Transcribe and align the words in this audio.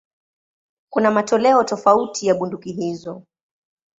Kuna 0.93 1.11
matoleo 1.11 1.63
tofauti 1.63 2.27
ya 2.27 2.35
bunduki 2.35 2.71
hizo. 2.71 3.23